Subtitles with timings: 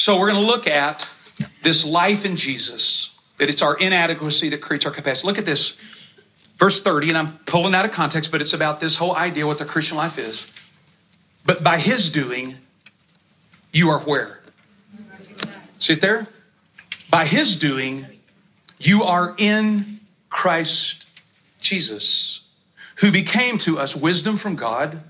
[0.00, 1.06] So we're going to look at
[1.60, 5.26] this life in Jesus, that it's our inadequacy that creates our capacity.
[5.26, 5.76] Look at this,
[6.56, 9.58] verse 30, and I'm pulling out of context, but it's about this whole idea what
[9.58, 10.50] the Christian life is.
[11.44, 12.56] But by his doing,
[13.74, 14.40] you are where?
[15.80, 16.28] See it there?
[17.10, 18.06] By his doing,
[18.78, 21.04] you are in Christ
[21.60, 22.44] Jesus,
[22.96, 25.02] who became to us wisdom from God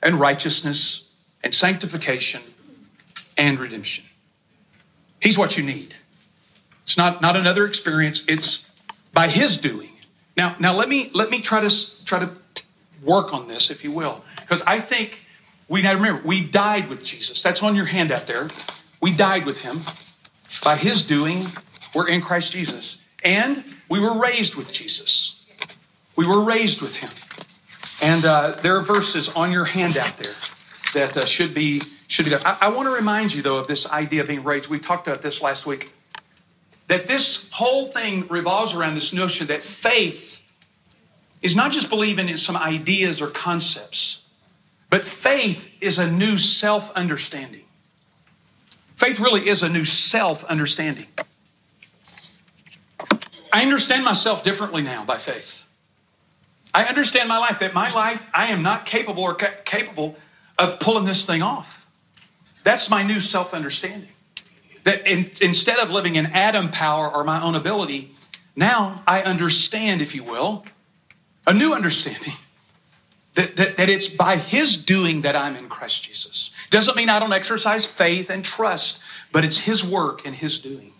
[0.00, 1.04] and righteousness
[1.42, 2.42] and sanctification
[3.36, 4.04] and redemption.
[5.20, 5.94] He's what you need.
[6.84, 8.64] It's not, not another experience, it's
[9.12, 9.90] by his doing.
[10.36, 12.30] Now, now let me let me try to try to
[13.02, 14.24] work on this, if you will.
[14.36, 15.20] Because I think
[15.68, 17.42] we now remember we died with Jesus.
[17.42, 18.48] That's on your hand out there.
[19.00, 19.80] We died with him.
[20.64, 21.46] By his doing,
[21.94, 22.98] we're in Christ Jesus.
[23.22, 25.40] And we were raised with Jesus.
[26.16, 27.10] We were raised with him.
[28.02, 30.34] And uh, there are verses on your hand out there
[30.94, 32.40] that uh, should be should be there.
[32.44, 34.66] I, I want to remind you though of this idea of being raised.
[34.66, 35.92] We talked about this last week.
[36.88, 40.42] That this whole thing revolves around this notion that faith
[41.40, 44.22] is not just believing in some ideas or concepts,
[44.90, 47.62] but faith is a new self understanding.
[48.96, 51.06] Faith really is a new self understanding.
[53.52, 55.62] I understand myself differently now by faith.
[56.74, 60.16] I understand my life, that my life, I am not capable or ca- capable
[60.58, 61.79] of pulling this thing off.
[62.64, 64.10] That's my new self understanding.
[64.84, 68.14] That in, instead of living in Adam power or my own ability,
[68.56, 70.64] now I understand, if you will,
[71.46, 72.34] a new understanding.
[73.34, 76.50] That, that, that it's by his doing that I'm in Christ Jesus.
[76.70, 78.98] Doesn't mean I don't exercise faith and trust,
[79.30, 80.92] but it's his work and his doing.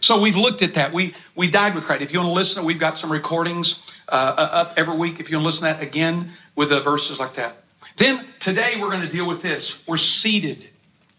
[0.00, 0.92] So we've looked at that.
[0.92, 2.02] We we died with Christ.
[2.02, 5.18] If you want to listen, we've got some recordings uh, up every week.
[5.18, 7.64] If you want to listen to that again with the verses like that.
[7.96, 9.78] Then today we're going to deal with this.
[9.86, 10.68] We're seated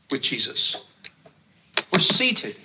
[0.10, 0.76] with Jesus.
[1.92, 2.58] We're seated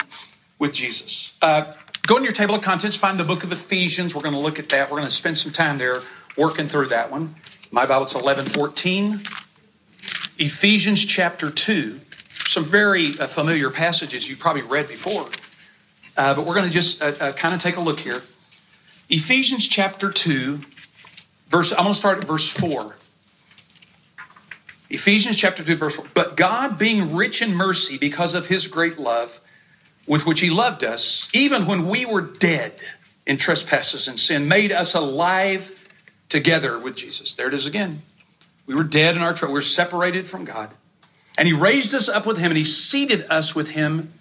[0.59, 1.33] with Jesus.
[1.41, 1.73] Uh,
[2.07, 4.15] go in your table of contents, find the book of Ephesians.
[4.15, 4.91] We're going to look at that.
[4.91, 6.03] We're going to spend some time there
[6.37, 7.37] working through that one.
[7.71, 9.23] My Bible's 1114.
[10.39, 12.01] Ephesians chapter 2.
[12.49, 15.29] Some very uh, familiar passages you've probably read before.
[16.17, 18.23] Uh, but we're going to just uh, uh, kind of take a look here.
[19.09, 20.61] Ephesians chapter 2,
[21.49, 22.97] verse, I'm going to start at verse 4.
[24.91, 26.07] Ephesians chapter 2, verse 4.
[26.15, 29.41] But God, being rich in mercy because of his great love
[30.07, 32.75] with which he loved us, even when we were dead
[33.25, 35.77] in trespasses and sin, made us alive
[36.29, 37.37] together with Jesus.
[37.37, 38.03] There it is again.
[38.67, 39.55] We were dead in our trouble.
[39.55, 40.71] We were separated from God.
[41.39, 44.13] And he raised us up with him and he seated us with him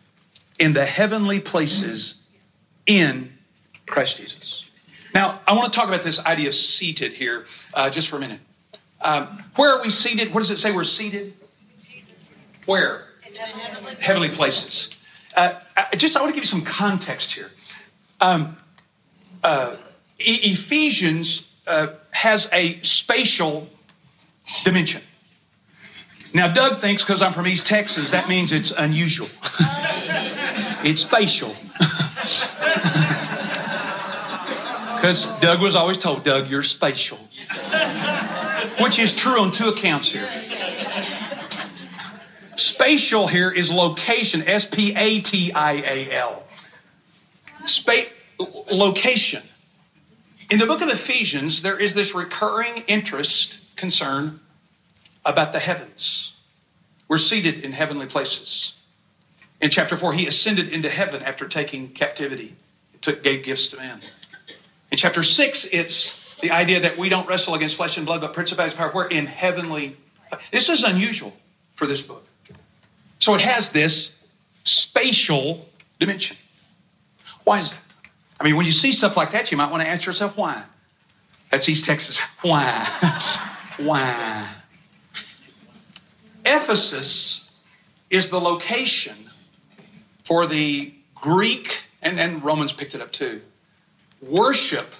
[0.60, 2.16] in the heavenly places
[2.86, 3.34] in
[3.88, 4.66] Christ Jesus.
[5.14, 8.20] Now, I want to talk about this idea of seated here uh, just for a
[8.20, 8.40] minute.
[9.02, 10.34] Um, where are we seated?
[10.34, 11.34] What does it say we're seated?
[12.66, 13.06] Where?
[13.22, 14.90] Heavenly, heavenly places.
[15.36, 17.52] Uh, I just I want to give you some context here.
[18.20, 18.58] Um,
[19.44, 19.78] uh,
[20.20, 23.70] e- Ephesians uh, has a spatial
[24.66, 25.02] dimension.
[26.34, 29.30] Now, Doug thinks because I'm from East Texas, that means it's unusual.
[30.84, 31.56] it's spatial.
[35.00, 37.20] Because Doug was always told, Doug, you're spatial
[38.80, 40.30] which is true on two accounts here.
[42.56, 46.44] Spatial here is location, S P A T I A L.
[47.66, 48.10] Spa-
[48.72, 49.44] location.
[50.50, 54.40] In the book of Ephesians, there is this recurring interest, concern
[55.26, 56.34] about the heavens.
[57.08, 58.76] We're seated in heavenly places.
[59.62, 62.56] In chapter 4, he ascended into heaven after taking captivity,
[63.02, 64.02] took, gave gifts to man.
[64.92, 68.34] In chapter 6, it's the idea that we don't wrestle against flesh and blood, but
[68.34, 68.92] principalities, power.
[68.94, 69.98] We're in heavenly.
[70.52, 71.34] This is unusual
[71.76, 72.26] for this book.
[73.20, 74.16] So it has this
[74.64, 75.68] spatial
[76.00, 76.38] dimension.
[77.44, 77.80] Why is that?
[78.40, 80.64] I mean, when you see stuff like that, you might want to ask yourself why.
[81.52, 82.20] That's East Texas.
[82.42, 82.86] Why?
[83.78, 84.48] why?
[86.46, 87.50] Ephesus
[88.10, 89.30] is the location
[90.24, 93.42] for the Greek, and, and Romans picked it up too,
[94.22, 94.94] worship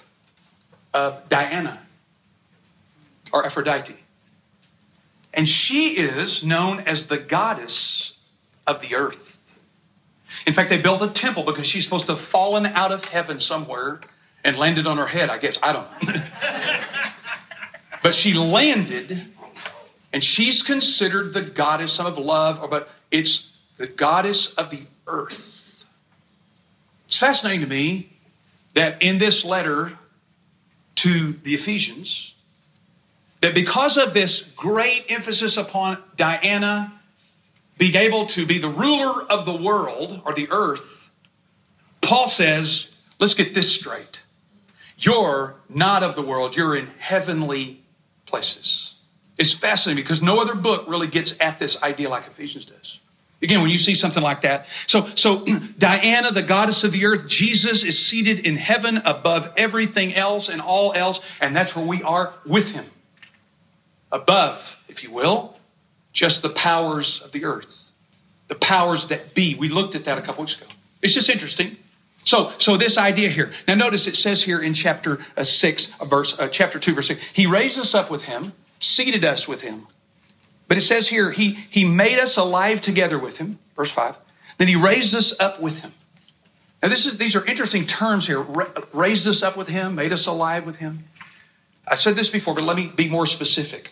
[0.92, 1.82] of Diana
[3.32, 3.96] or Aphrodite.
[5.32, 8.16] And she is known as the goddess
[8.66, 9.52] of the earth.
[10.46, 13.40] In fact, they built a temple because she's supposed to have fallen out of heaven
[13.40, 14.00] somewhere
[14.42, 15.58] and landed on her head, I guess.
[15.62, 16.22] I don't know.
[18.02, 19.26] but she landed,
[20.12, 25.56] and she's considered the goddess of love, but it's the goddess of the earth.
[27.06, 28.12] It's fascinating to me
[28.74, 29.98] that in this letter,
[30.96, 32.34] to the Ephesians
[33.40, 36.92] that because of this great emphasis upon Diana
[37.78, 41.10] being able to be the ruler of the world or the earth,
[42.02, 44.20] Paul says, let's get this straight.
[44.98, 47.82] You're not of the world, you're in heavenly
[48.26, 48.96] places.
[49.38, 52.98] It's fascinating because no other book really gets at this idea like Ephesians does.
[53.42, 54.66] Again, when you see something like that.
[54.86, 55.44] So, so
[55.78, 60.60] Diana, the goddess of the earth, Jesus is seated in heaven above everything else and
[60.60, 62.84] all else, and that's where we are with him.
[64.12, 65.56] Above, if you will,
[66.12, 67.90] just the powers of the earth,
[68.48, 69.54] the powers that be.
[69.54, 70.66] We looked at that a couple weeks ago.
[71.00, 71.76] It's just interesting.
[72.24, 73.52] So, so this idea here.
[73.66, 77.06] Now, notice it says here in chapter uh, six, uh, verse uh, chapter two, verse
[77.06, 77.22] six.
[77.32, 79.86] He raised us up with him, seated us with him.
[80.70, 83.58] But it says here, he he made us alive together with him.
[83.74, 84.16] Verse five.
[84.56, 85.92] Then he raised us up with him.
[86.80, 88.40] Now, this is these are interesting terms here.
[88.40, 91.08] Ra- raised us up with him, made us alive with him.
[91.88, 93.90] I said this before, but let me be more specific.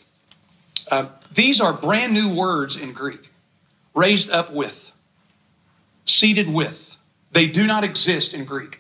[0.89, 3.29] Uh, these are brand new words in Greek.
[3.93, 4.93] Raised up with,
[6.05, 6.97] seated with
[7.33, 8.79] they do not exist in Greek.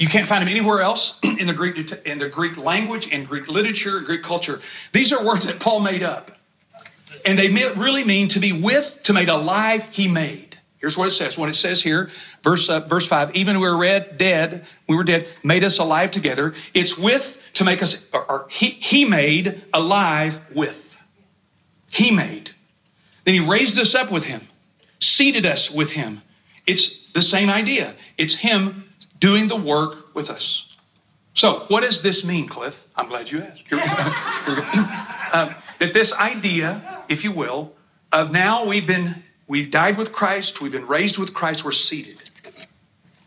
[0.00, 3.46] You can't find them anywhere else in the Greek in the Greek language, in Greek
[3.46, 4.60] literature, Greek culture.
[4.92, 6.32] These are words that Paul made up.
[7.24, 10.58] And they really mean to be with, to make alive, he made.
[10.78, 11.36] Here's what it says.
[11.36, 12.10] What it says here,
[12.44, 16.12] verse uh, verse 5, even we were red, dead, we were dead, made us alive
[16.12, 16.54] together.
[16.72, 20.96] It's with to make us or, or he, he made alive with.
[21.90, 22.50] He made.
[23.24, 24.46] Then he raised us up with him,
[25.00, 26.22] seated us with him.
[26.68, 27.94] It's the same idea.
[28.18, 28.84] It's Him
[29.18, 30.76] doing the work with us.
[31.32, 32.84] So, what does this mean, Cliff?
[32.94, 33.62] I'm glad you asked.
[35.32, 37.74] um, that this idea, if you will,
[38.12, 42.22] of now we've been we died with Christ, we've been raised with Christ, we're seated.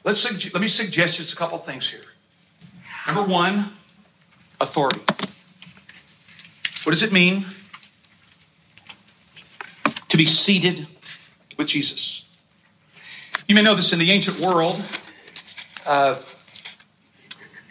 [0.04, 2.01] Let's let me suggest just a couple things here.
[3.07, 3.74] Number one,
[4.60, 5.01] authority.
[6.83, 7.45] What does it mean
[10.10, 10.88] to be seated
[11.57, 12.25] with Jesus?
[13.48, 14.81] You may know this in the ancient world.
[15.86, 16.22] Uh,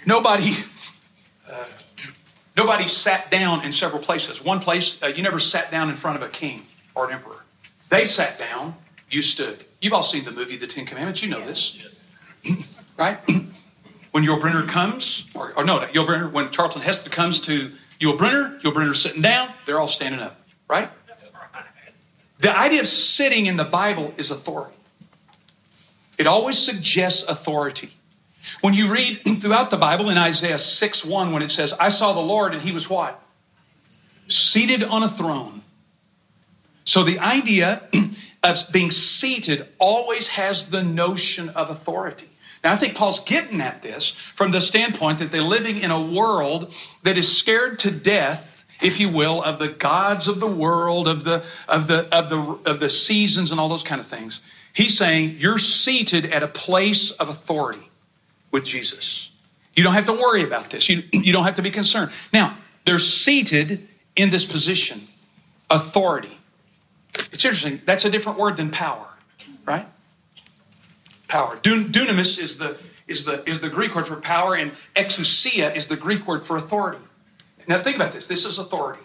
[0.04, 0.69] nobody, uh,
[2.60, 4.44] nobody sat down in several places.
[4.44, 7.42] One place, uh, you never sat down in front of a king or an emperor.
[7.88, 8.74] They sat down,
[9.10, 9.64] you stood.
[9.80, 11.22] You've all seen the movie The Ten Commandments.
[11.22, 11.82] You know this,
[12.98, 13.18] right?
[14.10, 18.18] when Yul Brynner comes, or, or no, Yul Brynner, when Charlton Heston comes to Yul
[18.18, 20.90] Brynner, Yul Brynner's sitting down, they're all standing up, right?
[22.40, 24.76] The idea of sitting in the Bible is authority.
[26.18, 27.94] It always suggests authority.
[28.60, 32.12] When you read throughout the Bible in Isaiah 6 1, when it says, I saw
[32.12, 33.20] the Lord and he was what?
[34.28, 35.62] Seated on a throne.
[36.84, 37.82] So the idea
[38.42, 42.28] of being seated always has the notion of authority.
[42.62, 46.00] Now, I think Paul's getting at this from the standpoint that they're living in a
[46.00, 51.08] world that is scared to death, if you will, of the gods of the world,
[51.08, 54.40] of the, of the, of the, of the seasons and all those kind of things.
[54.74, 57.89] He's saying you're seated at a place of authority
[58.50, 59.30] with Jesus.
[59.74, 60.88] You don't have to worry about this.
[60.88, 62.12] You, you don't have to be concerned.
[62.32, 65.02] Now, they're seated in this position,
[65.70, 66.36] authority.
[67.32, 67.80] It's interesting.
[67.84, 69.06] That's a different word than power,
[69.64, 69.86] right?
[71.28, 71.56] Power.
[71.58, 75.96] Dunamis is the is the is the Greek word for power, and exousia is the
[75.96, 77.02] Greek word for authority.
[77.68, 78.26] Now think about this.
[78.26, 79.02] This is authority.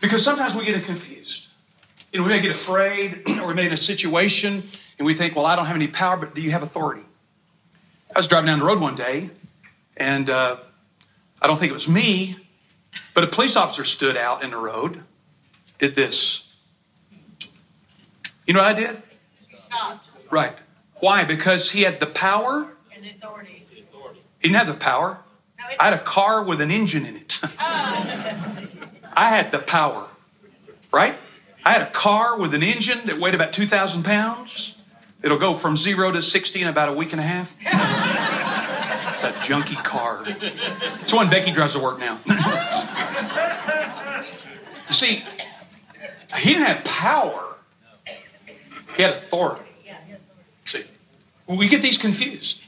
[0.00, 1.48] Because sometimes we get confused.
[2.12, 4.68] You know, we may get afraid or we may in a situation
[4.98, 7.02] and we think, well, I don't have any power, but do you have authority?
[8.14, 9.30] I was driving down the road one day
[9.96, 10.56] and uh,
[11.40, 12.36] I don't think it was me,
[13.14, 15.02] but a police officer stood out in the road,
[15.78, 16.44] did this.
[18.46, 19.02] You know what I did?
[20.30, 20.56] Right.
[20.98, 21.24] Why?
[21.24, 23.66] Because he had the power and authority.
[24.40, 25.18] He didn't have the power.
[25.78, 27.40] I had a car with an engine in it.
[27.42, 27.46] Oh.
[29.12, 30.08] I had the power.
[30.92, 31.16] Right?
[31.64, 34.79] I had a car with an engine that weighed about 2,000 pounds.
[35.22, 37.54] It'll go from zero to 60 in about a week and a half.
[39.12, 40.24] it's a junky car.
[40.26, 42.20] It's one Becky drives to work now.
[44.88, 45.22] you see,
[46.38, 47.54] he didn't have power,
[48.96, 49.64] he had authority.
[50.64, 50.84] See,
[51.46, 52.64] we get these confused.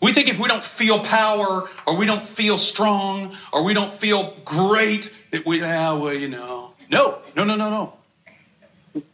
[0.00, 3.94] We think if we don't feel power or we don't feel strong or we don't
[3.94, 6.74] feel great, that we, ah, well, you know.
[6.90, 7.94] No, no, no, no, no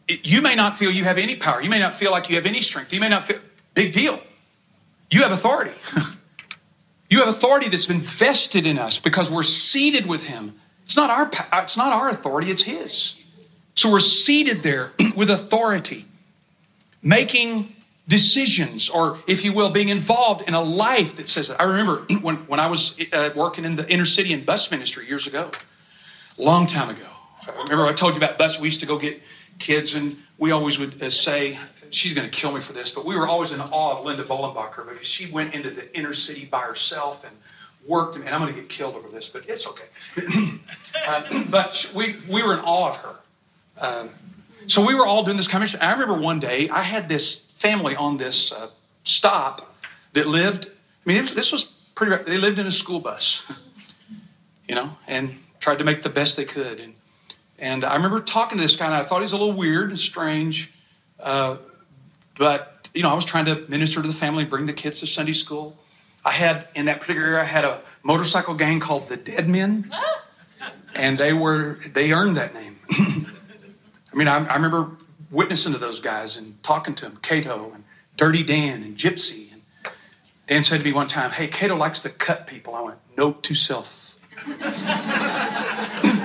[0.07, 1.61] you may not feel you have any power.
[1.61, 2.93] You may not feel like you have any strength.
[2.93, 3.39] You may not feel,
[3.73, 4.19] big deal.
[5.09, 5.73] You have authority.
[7.09, 10.59] you have authority that's been vested in us because we're seated with Him.
[10.85, 11.31] It's not our,
[11.63, 13.15] it's not our authority, it's His.
[13.75, 16.05] So we're seated there with authority,
[17.01, 17.75] making
[18.07, 22.37] decisions, or if you will, being involved in a life that says I remember when,
[22.47, 25.51] when I was uh, working in the inner city and bus ministry years ago,
[26.37, 27.05] long time ago.
[27.47, 28.59] I remember I told you about bus.
[28.59, 29.21] We used to go get
[29.59, 31.59] kids, and we always would uh, say,
[31.91, 34.23] she's going to kill me for this, but we were always in awe of Linda
[34.23, 37.35] Bolenbacher because she went into the inner city by herself and
[37.85, 39.85] worked, and I'm going to get killed over this, but it's okay.
[41.07, 43.15] uh, but we, we were in awe of her.
[43.77, 44.09] Um,
[44.67, 45.79] so we were all doing this commission.
[45.81, 48.69] I remember one day I had this family on this uh,
[49.03, 49.75] stop
[50.13, 50.67] that lived.
[50.67, 52.23] I mean, this was pretty.
[52.29, 53.43] They lived in a school bus,
[54.67, 56.79] you know, and tried to make the best they could.
[56.79, 56.93] And
[57.59, 59.89] and I remember talking to this guy, and I thought he was a little weird
[59.91, 60.71] and strange.
[61.19, 61.57] Uh,
[62.37, 65.07] but you know, I was trying to minister to the family, bring the kids to
[65.07, 65.77] Sunday school.
[66.23, 69.91] I had in that particular area, I had a motorcycle gang called the Dead Men,
[70.95, 72.79] and they were they earned that name.
[72.91, 74.91] I mean, I, I, remember
[75.29, 77.83] witnessing to those guys and talking to them, Cato and
[78.17, 79.51] Dirty Dan and Gypsy.
[79.53, 79.61] And
[80.47, 83.43] Dan said to me one time, "Hey, Cato likes to cut people." I went, "Note
[83.43, 84.17] to self."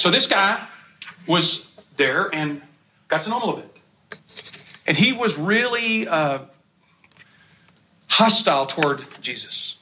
[0.00, 0.66] so this guy
[1.26, 2.62] was there and
[3.08, 3.76] got to know him a little bit.
[4.86, 6.38] And he was really uh,
[8.08, 9.76] hostile toward Jesus.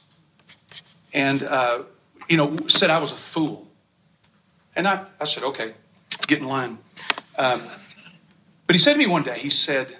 [1.13, 1.83] And, uh,
[2.27, 3.65] you know, said I was a fool.
[4.75, 5.73] And I, I said, okay,
[6.27, 6.79] get in line.
[7.37, 7.69] Um,
[8.67, 9.95] but he said to me one day, he said,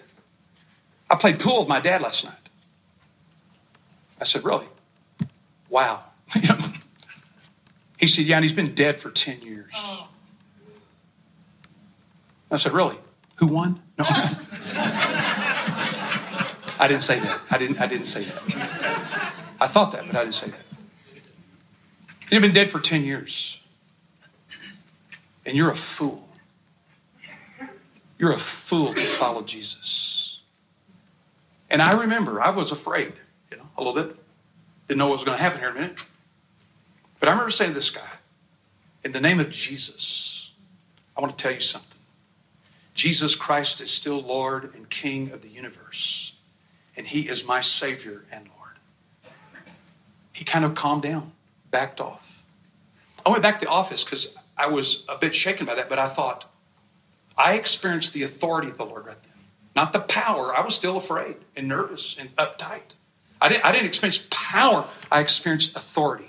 [1.09, 2.33] I played pool with my dad last night.
[4.19, 4.67] I said, really?
[5.69, 6.03] Wow.
[7.99, 9.73] he said, yeah, and he's been dead for 10 years.
[9.75, 10.07] Oh.
[12.49, 12.97] I said, really?
[13.35, 13.81] Who won?
[13.97, 14.05] No.
[16.79, 17.41] I didn't say that.
[17.51, 19.33] I didn't, I didn't say that.
[19.59, 20.61] I thought that, but I didn't say that.
[22.29, 23.59] He's been dead for 10 years.
[25.45, 26.25] And you're a fool.
[28.17, 30.39] You're a fool to follow Jesus.
[31.69, 33.11] And I remember I was afraid,
[33.51, 34.15] you know, a little bit.
[34.87, 35.99] Didn't know what was going to happen here in a minute.
[37.19, 38.09] But I remember saying to this guy,
[39.03, 40.51] in the name of Jesus,
[41.15, 41.89] I want to tell you something.
[42.93, 46.33] Jesus Christ is still Lord and King of the universe,
[46.95, 49.33] and He is my Savior and Lord.
[50.33, 51.31] He kind of calmed down,
[51.71, 52.43] backed off.
[53.25, 55.99] I went back to the office because I was a bit shaken by that, but
[55.99, 56.45] I thought,
[57.37, 59.31] I experienced the authority of the Lord right then.
[59.75, 60.53] Not the power.
[60.55, 62.95] I was still afraid and nervous and uptight.
[63.41, 66.28] I didn't, I didn't experience power, I experienced authority.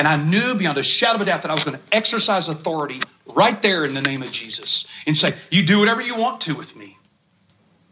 [0.00, 2.48] And I knew beyond a shadow of a doubt that I was going to exercise
[2.48, 6.40] authority right there in the name of Jesus and say, You do whatever you want
[6.40, 6.96] to with me.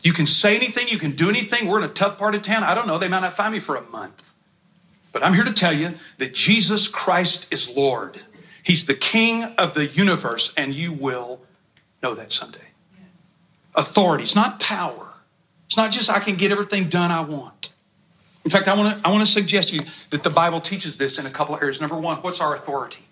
[0.02, 1.66] You can say anything, you can do anything.
[1.66, 2.62] We're in a tough part of town.
[2.62, 2.96] I don't know.
[2.96, 4.22] They might not find me for a month.
[5.12, 8.18] But I'm here to tell you that Jesus Christ is Lord.
[8.62, 11.42] He's the King of the universe, and you will
[12.02, 12.68] know that someday.
[13.74, 15.08] Authority, it's not power.
[15.66, 17.74] It's not just I can get everything done I want.
[18.48, 20.96] In fact, I want to I want to suggest to you that the Bible teaches
[20.96, 21.82] this in a couple of areas.
[21.82, 23.04] Number one, what's our authority?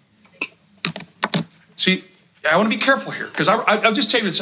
[1.76, 2.04] See,
[2.50, 4.40] I want to be careful here because I, will just tell you this.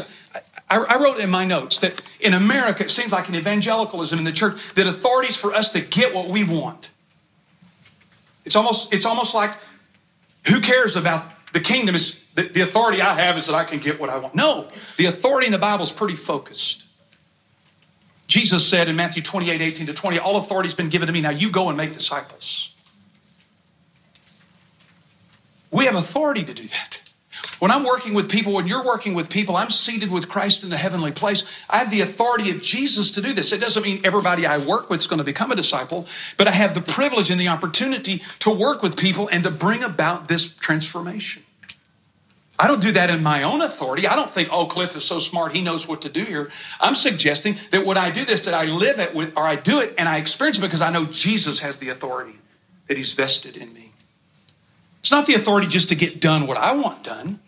[0.70, 4.24] I, I wrote in my notes that in America, it seems like in evangelicalism in
[4.24, 6.90] the church, that authority is for us to get what we want.
[8.44, 9.56] It's almost, it's almost like
[10.46, 11.96] who cares about the kingdom?
[11.96, 14.36] Is the, the authority I have is that I can get what I want.
[14.36, 16.84] No, the authority in the Bible is pretty focused.
[18.26, 21.21] Jesus said in Matthew 28 18 to 20, All authority has been given to me.
[21.21, 22.73] Now you go and make disciples.
[25.71, 27.00] We have authority to do that.
[27.59, 30.71] When I'm working with people, when you're working with people, I'm seated with Christ in
[30.71, 31.45] the heavenly place.
[31.69, 33.52] I have the authority of Jesus to do this.
[33.52, 36.52] It doesn't mean everybody I work with is going to become a disciple, but I
[36.52, 40.47] have the privilege and the opportunity to work with people and to bring about this
[40.47, 41.43] transformation.
[42.58, 44.06] I don't do that in my own authority.
[44.06, 46.52] I don't think, oh, Cliff is so smart, he knows what to do here.
[46.80, 49.80] I'm suggesting that when I do this, that I live it with, or I do
[49.80, 52.38] it and I experience it because I know Jesus has the authority
[52.87, 53.92] that he's vested in me.
[55.00, 57.40] It's not the authority just to get done what I want done.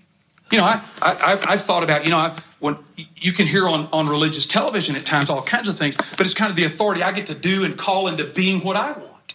[0.50, 2.76] You know, I, I, I've thought about, you know, I, when
[3.16, 6.34] you can hear on, on religious television at times all kinds of things, but it's
[6.34, 9.34] kind of the authority I get to do and call into being what I want.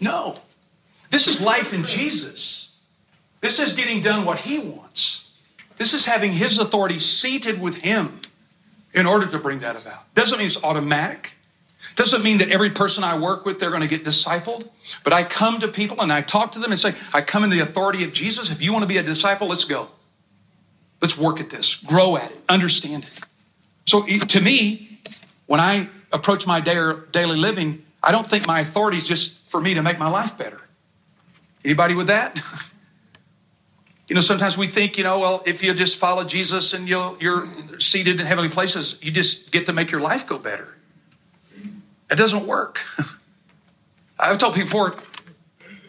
[0.00, 0.38] No.
[1.10, 2.63] This is life in Jesus.
[3.44, 5.26] This is getting done what he wants.
[5.76, 8.22] This is having his authority seated with him
[8.94, 10.14] in order to bring that about.
[10.14, 11.32] Doesn't mean it's automatic.
[11.94, 14.70] Doesn't mean that every person I work with, they're going to get discipled.
[15.02, 17.50] But I come to people and I talk to them and say, I come in
[17.50, 18.50] the authority of Jesus.
[18.50, 19.90] If you want to be a disciple, let's go.
[21.02, 23.20] Let's work at this, grow at it, understand it.
[23.84, 25.00] So to me,
[25.44, 29.74] when I approach my daily living, I don't think my authority is just for me
[29.74, 30.62] to make my life better.
[31.62, 32.40] Anybody with that?
[34.14, 37.16] You know, sometimes we think, you know, well, if you just follow Jesus and you
[37.18, 37.48] you're
[37.80, 40.76] seated in heavenly places, you just get to make your life go better.
[42.08, 42.78] It doesn't work.
[44.20, 44.94] I've told people before,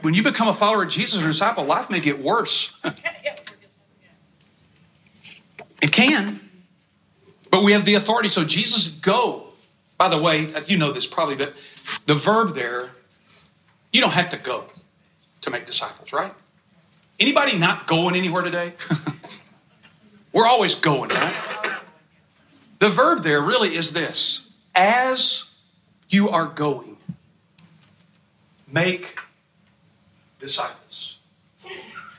[0.01, 2.74] when you become a follower of Jesus or disciple, life may get worse.
[5.84, 6.39] It can.
[7.51, 8.29] But we have the authority.
[8.29, 9.50] So Jesus, go.
[10.00, 11.53] By the way, uh, you know this probably, but
[12.08, 12.89] the verb there,
[13.94, 14.65] you don't have to go
[15.41, 16.34] to make disciples, right?
[17.19, 18.74] Anybody not going anywhere today?
[20.34, 21.79] We're always going, right?
[22.79, 25.45] The verb there really is this as
[26.10, 26.98] you are going,
[28.72, 29.19] make
[30.39, 31.17] disciples.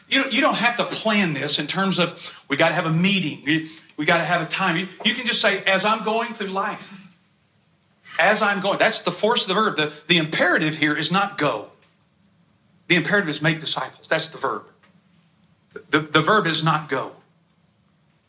[0.09, 2.91] You, you don't have to plan this in terms of we got to have a
[2.91, 4.77] meeting, we, we got to have a time.
[4.77, 7.07] You, you can just say, as I'm going through life,
[8.19, 8.79] as I'm going.
[8.79, 9.77] That's the force of the verb.
[9.77, 11.71] The, the imperative here is not go,
[12.89, 14.09] the imperative is make disciples.
[14.09, 14.63] That's the verb.
[15.91, 17.17] The, the verb is not go.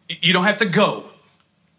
[0.09, 1.09] You don't have to go.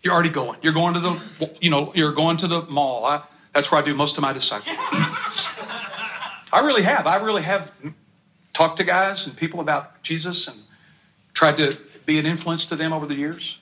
[0.03, 0.59] You're already going.
[0.63, 3.05] You're going to the, you know, you're going to the mall.
[3.05, 3.23] I,
[3.55, 4.77] that's where I do most of my discipling.
[6.53, 7.07] I really have.
[7.07, 7.71] I really have
[8.53, 10.59] talked to guys and people about Jesus and
[11.35, 13.59] tried to be an influence to them over the years.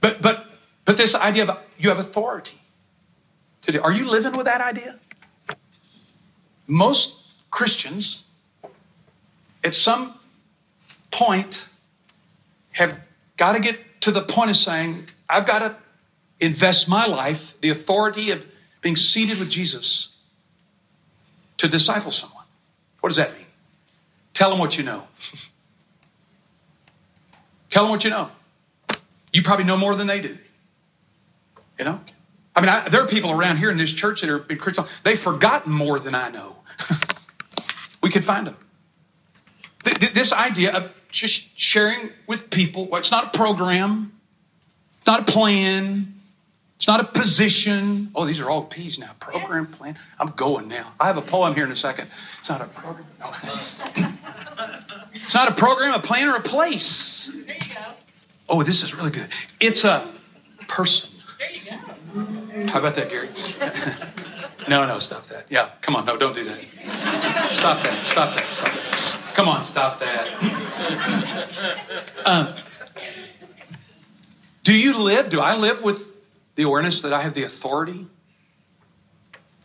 [0.00, 0.46] But but
[0.84, 2.60] but this idea of you have authority
[3.62, 3.78] today.
[3.78, 4.98] Are you living with that idea?
[6.66, 7.18] Most
[7.50, 8.24] Christians
[9.64, 10.14] at some
[11.16, 11.64] point
[12.72, 13.00] have
[13.38, 15.76] got to get to the point of saying, I've got to
[16.38, 18.44] invest my life, the authority of
[18.82, 20.10] being seated with Jesus,
[21.56, 22.44] to disciple someone.
[23.00, 23.46] What does that mean?
[24.34, 25.04] Tell them what you know.
[27.70, 28.30] Tell them what you know.
[29.32, 30.36] You probably know more than they do.
[31.78, 32.00] You know?
[32.54, 34.84] I mean, I, there are people around here in this church that are in Christian.
[35.02, 36.56] They've forgotten more than I know.
[38.02, 38.56] we could find them.
[40.14, 42.86] This idea of just sharing with people.
[42.86, 44.12] Well, it's not a program,
[44.98, 46.16] it's not a plan,
[46.76, 48.10] it's not a position.
[48.14, 49.12] Oh, these are all P's now.
[49.18, 49.98] Program, plan.
[50.20, 50.92] I'm going now.
[51.00, 52.08] I have a poem here in a second.
[52.40, 53.06] It's not a program.
[53.18, 53.32] No.
[55.14, 57.30] it's not a program, a plan, or a place.
[57.32, 57.80] There you go.
[58.48, 59.28] Oh, this is really good.
[59.58, 60.06] It's a
[60.68, 61.10] person.
[61.38, 62.66] There you go.
[62.68, 63.30] How about that, Gary?
[64.68, 65.46] no, no, stop that.
[65.48, 66.04] Yeah, come on.
[66.04, 66.60] No, don't do that.
[67.54, 68.06] Stop that.
[68.06, 68.52] Stop that.
[68.52, 68.95] Stop that.
[69.36, 70.42] Come on, stop that.
[72.24, 72.54] Um,
[74.64, 75.28] do you live?
[75.28, 76.16] Do I live with
[76.54, 78.06] the awareness that I have the authority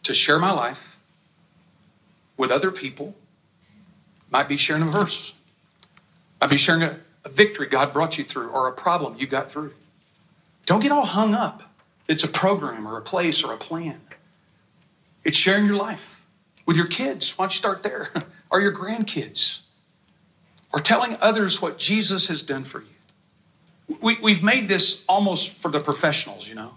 [0.03, 0.99] to share my life
[2.35, 3.15] with other people?
[4.29, 5.33] Might be sharing a verse,
[6.41, 9.49] might be sharing a, a victory God brought you through or a problem you got
[9.49, 9.73] through.
[10.65, 11.63] Don't get all hung up.
[12.09, 14.01] It's a program or a place or a plan.
[15.23, 16.21] It's sharing your life
[16.65, 17.37] with your kids.
[17.37, 18.11] Why don't you start there?
[18.51, 19.59] or your grandkids,
[20.73, 23.97] or telling others what Jesus has done for you.
[24.01, 26.73] We, we've made this almost for the professionals, you know,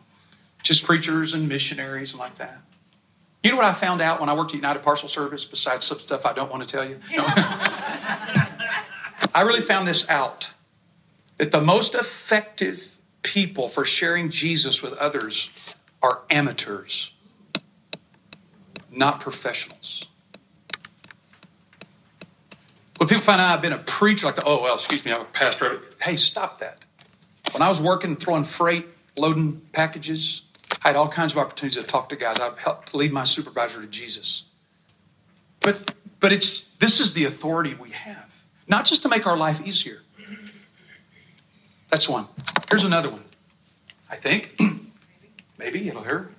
[0.63, 2.63] just preachers and missionaries and like that.
[3.43, 5.99] You know what I found out when I worked at United Parcel Service, besides some
[5.99, 6.99] stuff I don't want to tell you?
[7.15, 7.25] No.
[9.35, 10.49] I really found this out
[11.37, 15.51] that the most effective people for sharing Jesus with others
[16.03, 17.13] are amateurs,
[18.91, 20.07] not professionals.
[22.99, 25.23] When people find out I've been a preacher, like, the, oh, well, excuse me, I'm
[25.23, 25.81] a pastor.
[26.01, 26.79] Hey, stop that.
[27.53, 30.43] When I was working, throwing freight, loading packages,
[30.83, 32.39] I had all kinds of opportunities to talk to guys.
[32.39, 34.45] I've helped lead my supervisor to Jesus.
[35.61, 38.31] But, but it's, this is the authority we have,
[38.69, 40.01] not just to make our life easier.
[41.91, 42.27] That's one.
[42.71, 43.25] Here's another one.
[44.11, 44.61] I think,
[45.59, 46.33] maybe it'll hurt,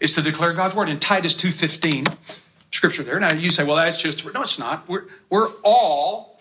[0.00, 0.88] is to declare God's word.
[0.88, 2.14] In Titus 2.15,
[2.72, 3.18] scripture there.
[3.20, 4.88] Now you say, well, that's just no, it's not.
[4.88, 6.40] We're we're all,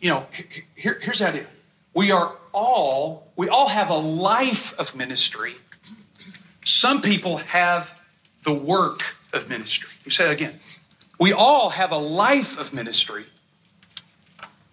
[0.00, 0.26] you know,
[0.74, 1.46] here, here's the idea.
[1.94, 5.56] We are all, we all have a life of ministry.
[6.64, 7.92] Some people have
[8.44, 9.02] the work
[9.32, 9.90] of ministry.
[10.04, 10.60] You say again.
[11.18, 13.26] We all have a life of ministry.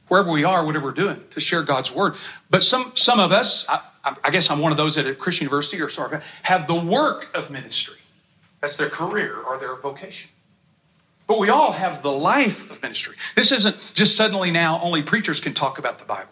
[0.07, 2.13] Wherever we are, whatever we're doing, to share God's word.
[2.51, 3.81] But some some of us, I,
[4.23, 7.27] I guess I'm one of those at a Christian university or sorry, have the work
[7.33, 7.97] of ministry.
[8.61, 10.29] That's their career or their vocation.
[11.27, 13.15] But we all have the life of ministry.
[13.35, 16.29] This isn't just suddenly now only preachers can talk about the Bible.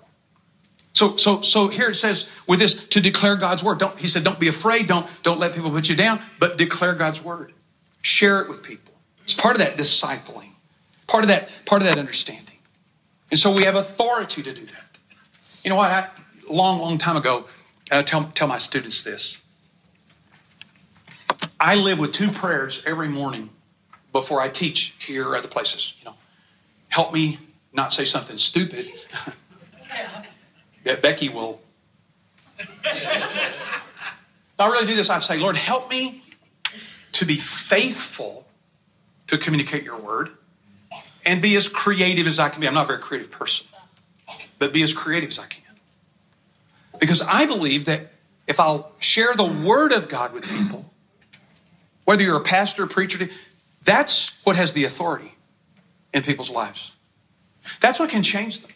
[0.93, 3.79] So, so, so here it says with this to declare God's word.
[3.79, 4.88] Don't, he said, don't be afraid.
[4.88, 7.53] Don't, don't let people put you down, but declare God's word.
[8.03, 8.93] Share it with people.
[9.23, 10.51] It's part of that discipling,
[11.08, 12.58] part of that, part of that understanding.
[13.32, 14.99] And so we have authority to do that.
[15.63, 15.89] You know what?
[15.89, 16.10] I,
[16.47, 17.47] long, long time ago,
[17.89, 19.38] I tell, tell my students this.
[21.60, 23.49] I live with two prayers every morning
[24.13, 25.95] before I teach here or other places.
[25.99, 26.15] You know,
[26.88, 27.39] help me
[27.73, 28.91] not say something stupid
[30.86, 31.60] that Becky will.
[34.60, 35.10] I really do this.
[35.10, 36.23] I say, Lord, help me
[37.13, 38.47] to be faithful
[39.28, 40.30] to communicate your word
[41.26, 42.67] and be as creative as I can be.
[42.67, 43.67] I'm not a very creative person,
[44.60, 45.63] but be as creative as I can.
[46.99, 48.12] Because I believe that
[48.47, 50.91] if I'll share the word of God with people,
[52.06, 53.30] whether you're a pastor, preacher,
[53.84, 55.36] that's what has the authority
[56.13, 56.91] in people's lives.
[57.82, 58.72] That's what can change them.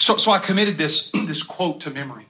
[0.00, 2.26] So, so I committed this, this quote to memory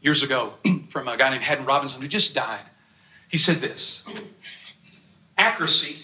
[0.00, 0.54] years ago
[0.88, 2.64] from a guy named Haddon Robinson who just died.
[3.28, 4.04] He said this
[5.38, 5.98] accuracy,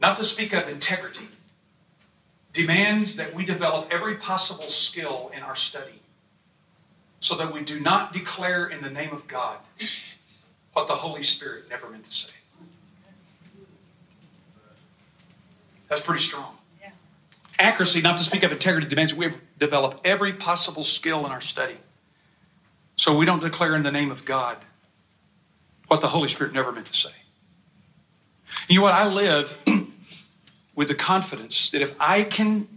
[0.00, 1.28] not to speak of integrity,
[2.52, 6.00] demands that we develop every possible skill in our study
[7.20, 9.58] so that we do not declare in the name of God
[10.72, 12.30] what the Holy Spirit never meant to say.
[15.88, 16.56] That's pretty strong.
[16.80, 16.90] Yeah.
[17.58, 21.78] Accuracy, not to speak of integrity, demands we develop every possible skill in our study
[22.96, 24.58] so we don't declare in the name of God
[25.86, 27.10] what the Holy Spirit never meant to say.
[28.68, 28.94] You know what?
[28.94, 29.54] I live
[30.74, 32.68] with the confidence that if I can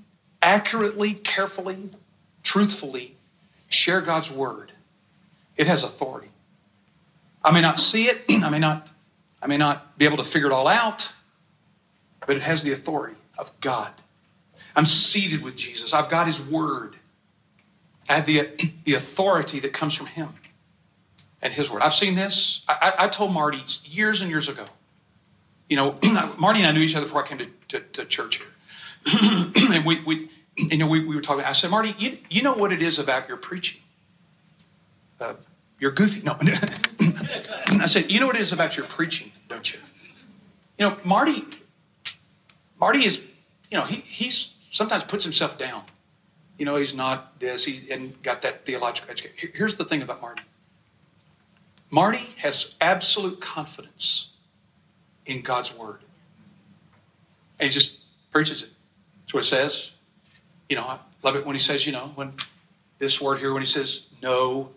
[0.42, 1.90] accurately, carefully,
[2.44, 3.16] truthfully
[3.68, 4.72] share God's word,
[5.58, 6.30] it has authority.
[7.44, 8.88] I may not see it, I may not,
[9.42, 11.10] I may not be able to figure it all out,
[12.26, 13.92] but it has the authority of God.
[14.76, 15.94] I'm seated with Jesus.
[15.94, 16.96] I've got his word.
[18.08, 18.50] I have the,
[18.86, 20.34] the authority that comes from him
[21.42, 21.82] and his word.
[21.82, 22.64] I've seen this.
[22.68, 24.66] I, I, told Marty years and years ago.
[25.70, 25.98] You know,
[26.38, 28.48] Marty and I knew each other before I came to, to, to church here.
[29.72, 31.44] and we, we, you know, we, we were talking.
[31.44, 33.82] I said, Marty, you, you know what it is about your preaching?
[35.20, 35.34] Uh,
[35.80, 36.22] you're goofy.
[36.22, 36.38] No.
[36.42, 39.80] I said, you know what it is about your preaching, don't you?
[40.78, 41.46] You know, Marty,
[42.82, 43.22] Marty is,
[43.70, 45.84] you know, he he's sometimes puts himself down.
[46.58, 49.52] You know, he's not this, he and got that theological education.
[49.54, 50.42] Here's the thing about Marty.
[51.92, 54.30] Marty has absolute confidence
[55.26, 56.00] in God's word.
[57.60, 58.00] And he just
[58.32, 58.70] preaches it.
[59.22, 59.92] That's what it says.
[60.70, 62.34] You know, I love it when he says, you know, when
[62.98, 64.72] this word here, when he says no,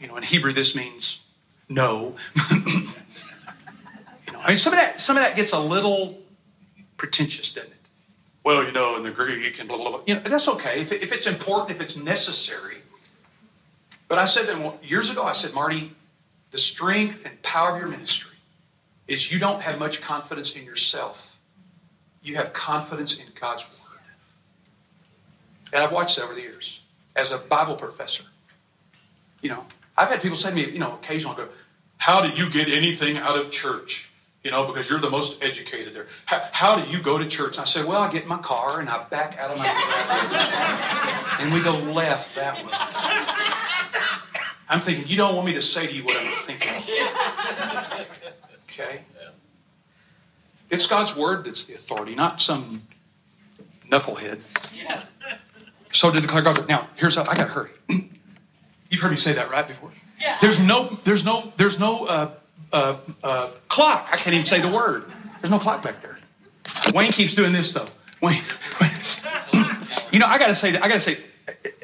[0.00, 1.20] you know, in Hebrew this means
[1.68, 2.14] no.
[2.50, 2.62] you
[4.32, 6.23] know, I mean, some of that, some of that gets a little
[7.04, 7.76] pretentious, doesn't it?
[8.44, 10.00] Well, you know, in the Greek and blah blah blah.
[10.06, 12.78] You know, that's okay if, if it's important, if it's necessary.
[14.08, 14.48] But I said
[14.82, 15.92] years ago, I said, Marty,
[16.50, 18.36] the strength and power of your ministry
[19.06, 21.38] is you don't have much confidence in yourself.
[22.22, 24.00] You have confidence in God's Word.
[25.74, 26.80] And I've watched that over the years
[27.16, 28.24] as a Bible professor.
[29.42, 29.64] You know,
[29.98, 31.48] I've had people say to me, you know, occasionally go,
[31.98, 34.08] How did you get anything out of church?
[34.44, 36.06] You know, because you're the most educated there.
[36.26, 37.56] How, how do you go to church?
[37.56, 39.64] And I say, Well, I get in my car and I back out of my
[39.66, 41.38] car.
[41.40, 42.70] and we go left that way.
[44.68, 46.72] I'm thinking, you don't want me to say to you what I'm thinking.
[48.70, 49.00] Okay?
[50.68, 52.82] It's God's word that's the authority, not some
[53.90, 54.42] knucklehead.
[55.92, 56.68] So to declare God.
[56.68, 57.70] Now, here's how I gotta hurry.
[58.90, 59.92] You've heard me say that right before.
[60.20, 60.38] Yeah.
[60.40, 62.30] There's no, there's no, there's no uh,
[62.74, 64.08] uh, uh, clock.
[64.10, 65.10] I can't even say the word.
[65.40, 66.18] There's no clock back there.
[66.92, 67.86] Wayne keeps doing this though.
[68.20, 68.42] Wayne,
[70.12, 71.18] you know, I gotta say, I gotta say,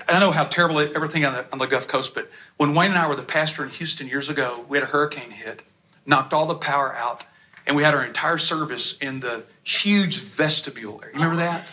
[0.08, 2.98] I know how terrible everything on the, on the Gulf Coast, but when Wayne and
[2.98, 5.62] I were the pastor in Houston years ago, we had a hurricane hit,
[6.06, 7.24] knocked all the power out,
[7.66, 11.00] and we had our entire service in the huge vestibule.
[11.06, 11.70] You remember that?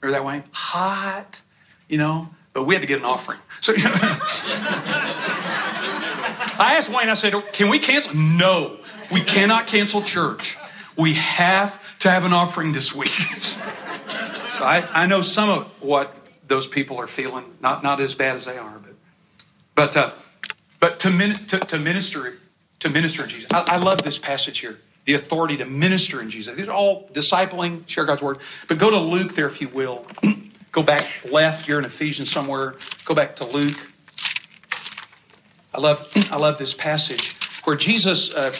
[0.00, 0.44] Remember that, Wayne?
[0.52, 1.42] Hot,
[1.88, 3.38] you know, but we had to get an offering.
[3.60, 3.74] So
[6.56, 8.14] I asked Wayne, I said, can we cancel?
[8.14, 8.78] No,
[9.10, 10.56] we cannot cancel church.
[10.96, 13.08] We have to have an offering this week.
[13.10, 16.14] so I, I know some of what
[16.46, 17.44] those people are feeling.
[17.60, 18.94] Not not as bad as they are, but
[19.74, 20.12] but uh,
[20.78, 22.38] but to, min, to, to minister
[22.80, 23.50] to minister in Jesus.
[23.52, 24.78] I, I, love this passage here.
[25.06, 26.54] The authority to minister in Jesus.
[26.56, 28.38] These are all discipling, share God's word.
[28.68, 30.06] But go to Luke there if you will.
[30.74, 31.66] go back left.
[31.66, 32.74] You're in Ephesians somewhere.
[33.06, 33.78] Go back to Luke.
[35.72, 37.34] I love I love this passage
[37.64, 38.52] where Jesus uh,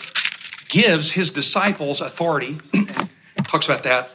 [0.69, 2.61] gives his disciples authority.
[3.45, 4.11] talks about that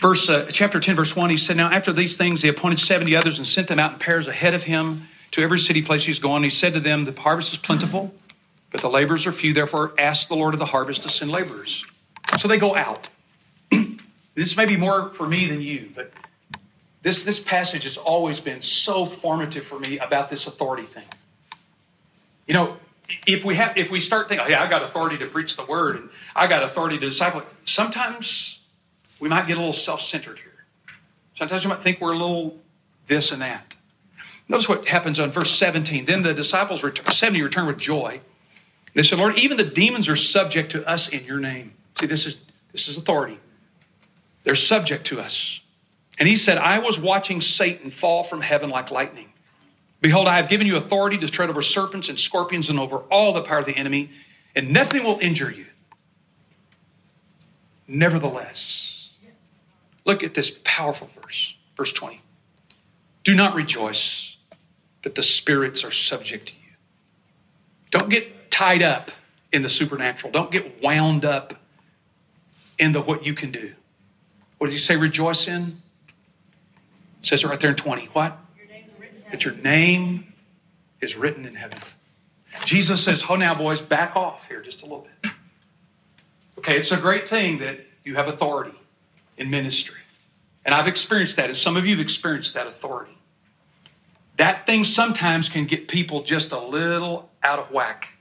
[0.00, 3.16] verse uh, chapter 10 verse 1 he said now after these things he appointed 70
[3.16, 6.18] others and sent them out in pairs ahead of him to every city place he's
[6.18, 8.14] going he said to them the harvest is plentiful
[8.70, 11.84] but the laborers are few therefore ask the lord of the harvest to send laborers
[12.38, 13.08] so they go out
[14.34, 16.12] this may be more for me than you but
[17.04, 21.04] this, this passage has always been so formative for me about this authority thing
[22.48, 22.76] you know
[23.26, 25.94] if we have if we start thinking yeah i got authority to preach the word
[25.94, 28.60] and i got authority to disciple sometimes
[29.24, 30.66] we might get a little self centered here.
[31.34, 32.58] Sometimes we might think we're a little
[33.06, 33.74] this and that.
[34.48, 36.04] Notice what happens on verse 17.
[36.04, 38.20] Then the disciples, return, 70, return with joy.
[38.92, 41.72] They said, Lord, even the demons are subject to us in your name.
[41.98, 42.36] See, this is,
[42.72, 43.38] this is authority.
[44.42, 45.62] They're subject to us.
[46.18, 49.32] And he said, I was watching Satan fall from heaven like lightning.
[50.00, 53.32] Behold, I have given you authority to tread over serpents and scorpions and over all
[53.32, 54.10] the power of the enemy,
[54.54, 55.66] and nothing will injure you.
[57.88, 59.10] Nevertheless,
[60.04, 62.20] look at this powerful verse, verse 20.
[63.24, 64.36] Do not rejoice
[65.02, 66.76] that the spirits are subject to you.
[67.90, 69.10] Don't get tied up
[69.52, 70.32] in the supernatural.
[70.32, 71.54] Don't get wound up
[72.78, 73.72] into what you can do.
[74.58, 75.80] What does he say rejoice in?
[77.24, 78.10] It says it right there in 20.
[78.12, 78.36] What?
[79.30, 80.34] That your name
[81.00, 81.78] is written in heaven.
[82.66, 85.32] Jesus says, Oh, now, boys, back off here just a little bit.
[86.58, 88.78] Okay, it's a great thing that you have authority
[89.38, 89.96] in ministry.
[90.66, 93.16] And I've experienced that, and some of you have experienced that authority.
[94.36, 98.18] That thing sometimes can get people just a little out of whack.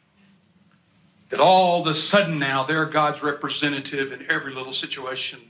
[1.28, 5.42] That all of a sudden now they're God's representative in every little situation.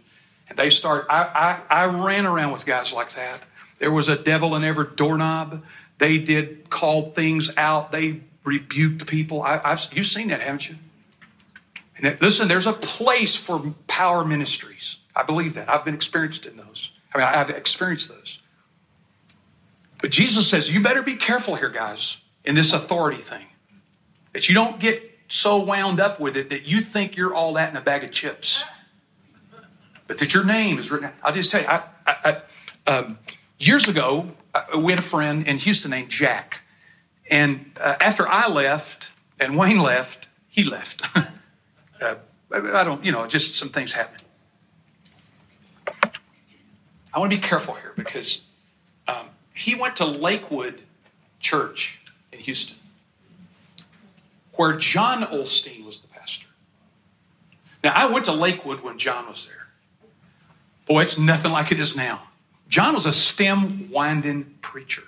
[0.50, 3.42] And they start, I, I, I ran around with guys like that.
[3.80, 5.64] There was a devil in every doorknob.
[5.98, 7.92] They did call things out.
[7.92, 9.42] They rebuked people.
[9.42, 10.76] I, have you've seen that, haven't you?
[11.98, 14.98] And listen, there's a place for power ministries.
[15.16, 15.70] I believe that.
[15.70, 16.92] I've been experienced in those.
[17.14, 18.40] I mean, I've experienced those.
[20.02, 23.46] But Jesus says, you better be careful here, guys, in this authority thing.
[24.34, 27.70] That you don't get so wound up with it that you think you're all that
[27.70, 28.64] in a bag of chips.
[30.08, 31.12] But that your name is written.
[31.22, 32.42] I'll just tell you, I, I,
[32.86, 33.20] I, um,
[33.58, 36.62] years ago, uh, we had a friend in Houston named Jack.
[37.30, 39.08] And uh, after I left
[39.40, 41.04] and Wayne left, he left.
[42.02, 42.16] uh,
[42.52, 44.24] I don't, you know, just some things happened.
[47.14, 48.42] I want to be careful here because
[49.08, 50.82] um, he went to Lakewood
[51.40, 52.00] Church
[52.32, 52.78] in Houston,
[54.54, 56.48] where John Osteen was the pastor.
[57.84, 59.63] Now, I went to Lakewood when John was there.
[60.86, 62.24] Boy, it's nothing like it is now.
[62.68, 65.04] John was a stem winding preacher.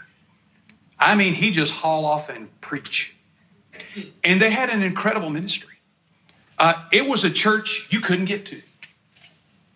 [1.00, 3.14] I mean, he just haul off and preach.
[4.24, 5.76] And they had an incredible ministry.
[6.58, 8.62] Uh, it was a church you couldn't get to.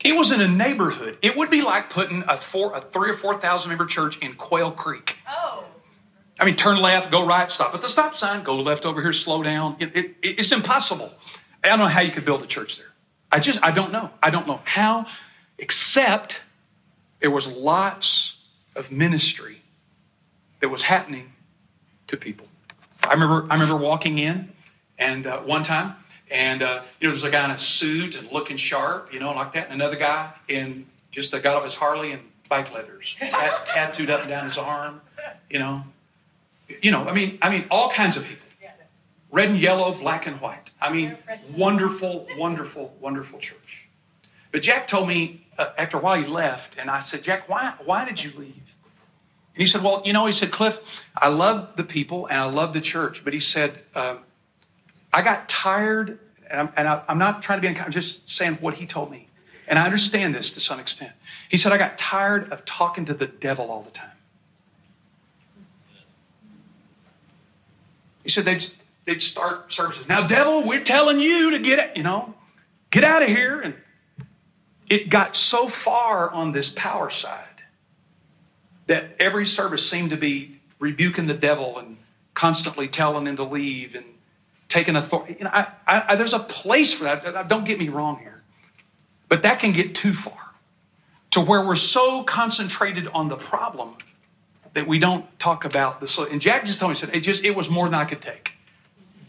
[0.04, 1.18] It was in a neighborhood.
[1.22, 4.36] It would be like putting a four, a three or four thousand member church in
[4.36, 5.18] Quail Creek.
[5.28, 5.66] Oh.
[6.40, 9.12] I mean, turn left, go right, stop at the stop sign, go left over here,
[9.12, 9.76] slow down.
[9.80, 11.12] It, it, it's impossible.
[11.62, 12.94] I don't know how you could build a church there.
[13.30, 14.10] I just, I don't know.
[14.24, 15.06] I don't know how,
[15.60, 16.41] except
[17.19, 18.38] there was lots
[18.76, 19.62] of ministry
[20.60, 21.34] that was happening
[22.08, 22.48] to people.
[23.04, 24.52] I remember, I remember walking in,
[24.98, 25.95] and uh, one time
[26.32, 29.34] and, uh, you know, there's a guy in a suit and looking sharp, you know,
[29.34, 29.65] like that.
[29.65, 34.10] And another guy in just uh, got off his Harley and bike leathers, tat- tattooed
[34.10, 35.02] up and down his arm,
[35.50, 35.84] you know.
[36.82, 38.45] You know, I mean, I mean, all kinds of people.
[39.32, 40.72] Red and yellow, black and white.
[40.82, 41.15] I mean,
[41.56, 43.88] wonderful, wonderful, wonderful church.
[44.52, 47.74] But Jack told me uh, after a while he left, and I said, Jack, why,
[47.84, 48.56] why did you leave?
[49.54, 50.80] And he said, Well, you know, he said, Cliff,
[51.15, 53.24] I love the people and I love the church.
[53.24, 54.19] But he said, um,
[55.12, 56.19] I got tired,
[56.50, 58.86] and I'm, and I, am not trying to be unkind, I'm just saying what he
[58.86, 59.28] told me.
[59.67, 61.12] And I understand this to some extent.
[61.50, 64.10] He said, I got tired of talking to the devil all the time.
[68.24, 68.65] He said they'd,
[69.06, 70.08] they'd start services.
[70.08, 72.34] Now, devil, we're telling you to get it, you know,
[72.91, 73.60] get out of here.
[73.60, 73.76] And
[74.89, 77.45] it got so far on this power side
[78.88, 81.97] that every service seemed to be rebuking the devil and
[82.34, 84.06] constantly telling him to leave and
[84.67, 85.36] taking authority.
[85.38, 87.47] You know, I, I, there's a place for that.
[87.49, 88.41] Don't get me wrong here.
[89.28, 90.54] But that can get too far
[91.32, 93.95] to where we're so concentrated on the problem
[94.73, 96.34] that we don't talk about the solution.
[96.34, 98.21] And Jack just told me, he said, it just, it was more than I could
[98.21, 98.54] take.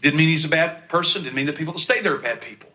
[0.01, 1.23] Didn't mean he's a bad person.
[1.23, 2.70] Didn't mean the people that stay there are bad people.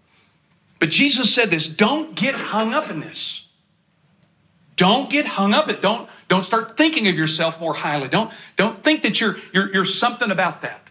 [0.78, 3.46] But Jesus said this, don't get hung up in this.
[4.76, 5.80] Don't get hung up it.
[5.80, 8.08] Don't, don't start thinking of yourself more highly.
[8.08, 10.86] Don't, don't think that you're, you're, you're something about that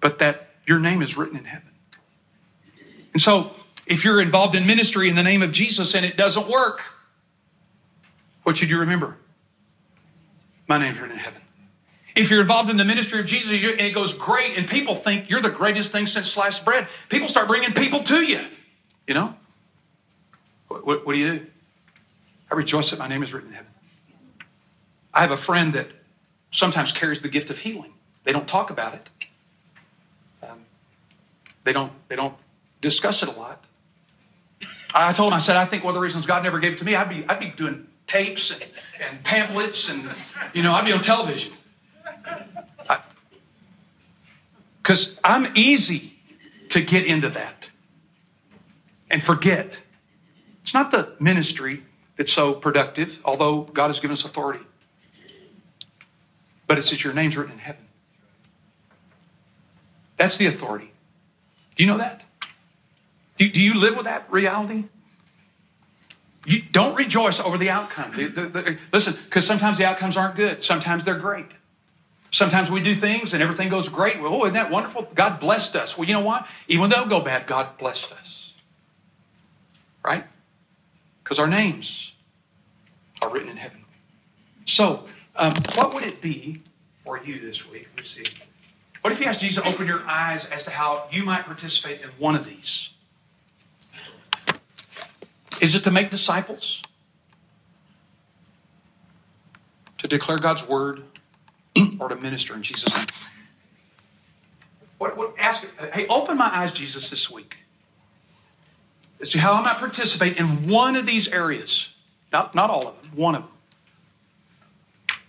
[0.00, 1.68] but that your name is written in heaven.
[3.12, 3.52] And so,
[3.86, 6.82] if you're involved in ministry in the name of Jesus and it doesn't work,
[8.42, 9.16] what should you remember?
[10.68, 11.40] My name's written in heaven.
[12.18, 15.30] If you're involved in the ministry of Jesus and it goes great and people think
[15.30, 18.44] you're the greatest thing since sliced bread, people start bringing people to you.
[19.06, 19.34] You know?
[20.66, 21.46] What, what, what do you do?
[22.50, 23.70] I rejoice that my name is written in heaven.
[25.14, 25.90] I have a friend that
[26.50, 27.92] sometimes carries the gift of healing.
[28.24, 29.08] They don't talk about it.
[30.42, 30.64] Um,
[31.62, 32.34] they don't, they don't
[32.80, 33.64] discuss it a lot.
[34.92, 36.78] I told him, I said, I think one of the reasons God never gave it
[36.78, 38.64] to me, I'd be, I'd be doing tapes and,
[39.00, 40.10] and pamphlets and,
[40.52, 41.52] you know, I'd be on television.
[44.88, 46.14] Because I'm easy
[46.70, 47.68] to get into that
[49.10, 49.80] and forget.
[50.62, 51.82] It's not the ministry
[52.16, 54.64] that's so productive, although God has given us authority.
[56.66, 57.84] but it's that your name's written in heaven.
[60.16, 60.90] That's the authority.
[61.76, 62.22] Do you know that?
[63.36, 64.84] Do, do you live with that reality?
[66.46, 68.16] You don't rejoice over the outcome.
[68.16, 70.64] The, the, the, listen, because sometimes the outcomes aren't good.
[70.64, 71.50] Sometimes they're great.
[72.30, 74.20] Sometimes we do things and everything goes great.
[74.20, 75.08] Well, oh, isn't that wonderful?
[75.14, 75.96] God blessed us.
[75.96, 76.46] Well, you know what?
[76.68, 78.52] Even though go bad, God blessed us.
[80.04, 80.24] Right?
[81.24, 82.12] Because our names
[83.22, 83.84] are written in heaven.
[84.66, 85.04] So,
[85.36, 86.62] um, what would it be
[87.04, 87.88] for you this week?
[87.96, 88.24] Let's see.
[89.00, 92.02] What if you asked Jesus to open your eyes as to how you might participate
[92.02, 92.90] in one of these?
[95.60, 96.82] Is it to make disciples?
[99.98, 101.02] To declare God's word?
[102.00, 103.06] Or to minister in Jesus' name?
[104.98, 107.56] What, what, ask, hey, open my eyes, Jesus, this week.
[109.22, 111.90] See how I might participate in one of these areas.
[112.32, 113.50] Not, not all of them, one of them.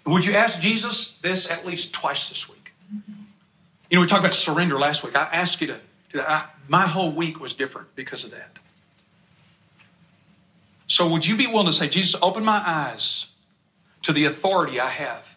[0.06, 2.72] Would you ask Jesus this at least twice this week?
[3.90, 5.16] You know, we talked about surrender last week.
[5.16, 5.80] I asked you to
[6.14, 6.30] that.
[6.30, 8.58] I, my whole week was different because of that.
[10.88, 13.28] So, would you be willing to say, Jesus, open my eyes
[14.02, 15.36] to the authority I have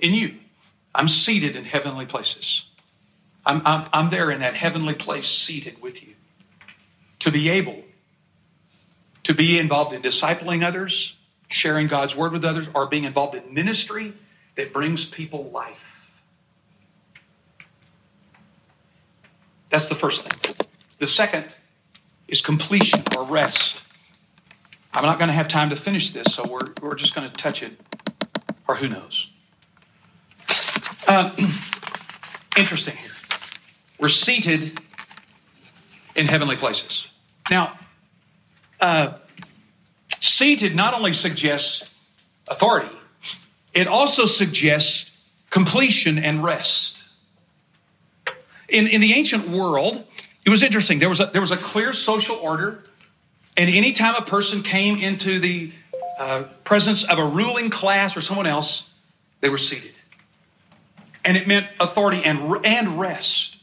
[0.00, 0.36] in you?
[0.94, 2.64] I'm seated in heavenly places.
[3.46, 6.14] I'm, I'm, I'm there in that heavenly place, seated with you.
[7.20, 7.84] To be able
[9.24, 11.16] to be involved in discipling others,
[11.48, 14.14] sharing God's word with others, or being involved in ministry
[14.56, 16.20] that brings people life.
[19.68, 20.56] That's the first thing.
[20.98, 21.46] The second
[22.28, 23.82] is completion or rest.
[24.92, 27.36] I'm not going to have time to finish this, so we're, we're just going to
[27.36, 27.72] touch it,
[28.66, 29.28] or who knows.
[31.10, 31.28] Uh,
[32.56, 33.10] interesting here.
[33.98, 34.80] We're seated
[36.14, 37.08] in heavenly places.
[37.50, 37.76] Now,
[38.80, 39.14] uh,
[40.20, 41.82] seated not only suggests
[42.46, 42.94] authority,
[43.74, 45.10] it also suggests
[45.50, 46.98] completion and rest.
[48.68, 50.04] In, in the ancient world,
[50.44, 51.00] it was interesting.
[51.00, 52.84] There was a, there was a clear social order
[53.56, 55.72] and anytime a person came into the
[56.20, 58.84] uh, presence of a ruling class or someone else,
[59.40, 59.90] they were seated.
[61.24, 63.56] And it meant authority and, and rest.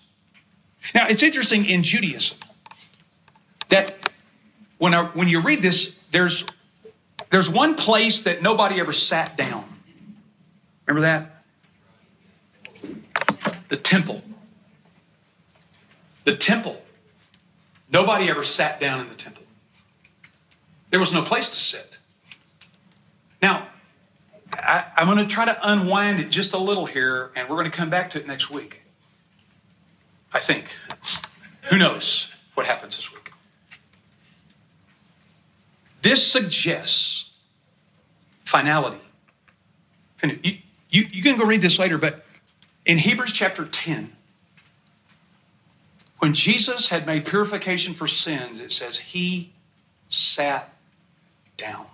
[0.93, 2.37] Now, it's interesting in Judaism
[3.69, 4.09] that
[4.77, 6.45] when, I, when you read this, there's,
[7.29, 9.65] there's one place that nobody ever sat down.
[10.85, 11.43] Remember that?
[13.69, 14.21] The temple.
[16.23, 16.81] The temple.
[17.91, 19.43] Nobody ever sat down in the temple.
[20.89, 21.97] There was no place to sit.
[23.41, 23.66] Now,
[24.53, 27.69] I, am going to try to unwind it just a little here, and we're going
[27.69, 28.81] to come back to it next week.
[30.33, 30.71] I think.
[31.69, 33.31] Who knows what happens this week?
[36.01, 37.31] This suggests
[38.45, 39.01] finality.
[40.23, 40.57] You,
[40.89, 42.25] you, you can go read this later, but
[42.85, 44.13] in Hebrews chapter 10,
[46.19, 49.51] when Jesus had made purification for sins, it says he
[50.09, 50.73] sat
[51.57, 51.85] down.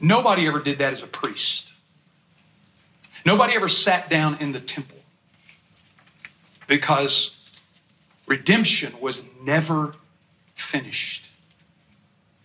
[0.00, 1.66] Nobody ever did that as a priest.
[3.24, 4.98] Nobody ever sat down in the temple
[6.66, 7.36] because
[8.26, 9.94] redemption was never
[10.54, 11.28] finished.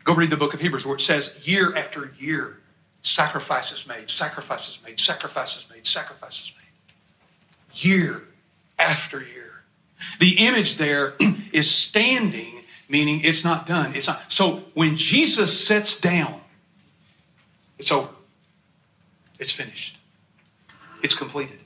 [0.04, 2.58] Go read the book of Hebrews where it says year after year,
[3.04, 7.80] sacrifices made, sacrifices made, sacrifices made, sacrifices made.
[7.86, 8.24] Year
[8.80, 9.64] after year.
[10.20, 11.14] The image there
[11.52, 12.62] is standing
[12.92, 13.96] meaning it's not done.
[13.96, 14.22] It's not.
[14.28, 16.41] So when Jesus sits down,
[17.82, 18.10] it's over.
[19.40, 19.98] It's finished.
[21.02, 21.58] It's completed.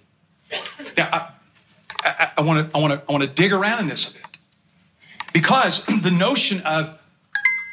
[0.95, 1.33] Now,
[2.05, 4.21] I want to I want to I want to dig around in this a bit
[5.33, 6.97] because the notion of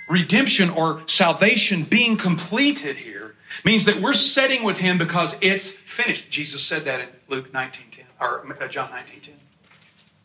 [0.08, 6.28] redemption or salvation being completed here means that we're setting with Him because it's finished.
[6.28, 9.28] Jesus said that in Luke 19:10 or uh, John 19:10.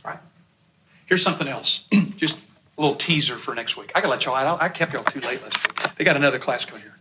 [0.04, 0.20] Right?
[1.06, 1.86] Here's something else.
[2.18, 2.38] Just
[2.80, 3.92] a little teaser for next week.
[3.94, 4.60] I gotta let y'all out.
[4.60, 5.96] I kept y'all too late last week.
[5.98, 6.97] They got another class coming here.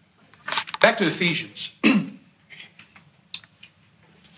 [0.86, 1.72] Back to Ephesians.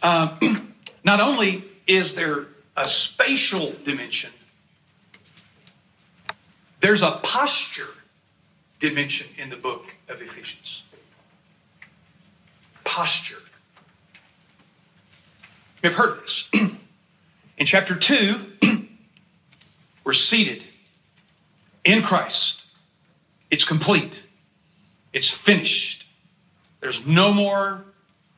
[0.03, 0.35] uh,
[1.05, 4.31] not only is there a spatial dimension,
[6.81, 7.91] there's a posture
[8.81, 10.85] dimension in the book of Ephesians.
[12.83, 13.43] Posture.
[15.83, 16.49] You've heard this.
[17.59, 18.87] in chapter 2,
[20.03, 20.63] we're seated
[21.85, 22.63] in Christ.
[23.51, 24.23] It's complete.
[25.13, 26.08] It's finished.
[26.81, 27.85] There's no more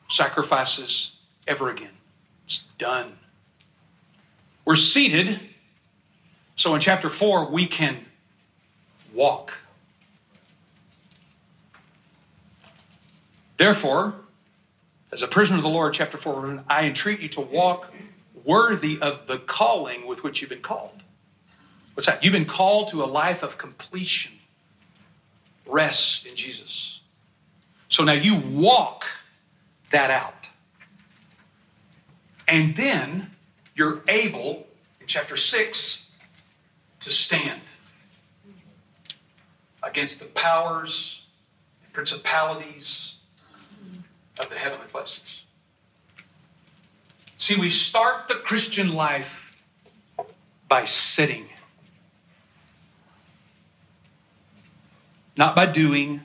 [0.09, 1.11] sacrifices
[1.47, 1.91] ever again.
[2.45, 3.17] It's done.
[4.65, 5.39] We're seated,
[6.55, 8.05] so in chapter 4, we can
[9.13, 9.57] walk.
[13.57, 14.15] Therefore,
[15.11, 17.93] as a prisoner of the Lord, chapter 4, I entreat you to walk
[18.43, 21.03] worthy of the calling with which you've been called.
[21.93, 22.23] What's that?
[22.23, 24.31] You've been called to a life of completion,
[25.65, 27.00] rest in Jesus.
[27.91, 29.05] So now you walk
[29.89, 30.47] that out.
[32.47, 33.31] And then
[33.75, 34.65] you're able,
[35.01, 36.05] in chapter 6,
[37.01, 37.59] to stand
[39.83, 41.25] against the powers,
[41.83, 43.15] and principalities
[44.39, 45.41] of the heavenly places.
[47.37, 49.53] See, we start the Christian life
[50.69, 51.49] by sitting,
[55.35, 56.21] not by doing,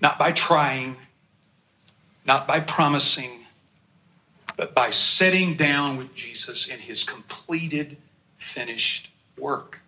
[0.00, 0.96] not by trying,
[2.24, 3.46] not by promising,
[4.56, 7.96] but by sitting down with Jesus in his completed,
[8.36, 9.80] finished work.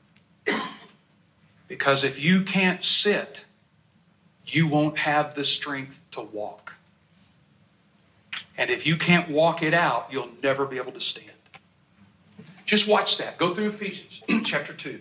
[1.68, 3.44] Because if you can't sit,
[4.46, 6.74] you won't have the strength to walk.
[8.58, 11.30] And if you can't walk it out, you'll never be able to stand.
[12.66, 13.38] Just watch that.
[13.38, 15.00] Go through Ephesians chapter 2.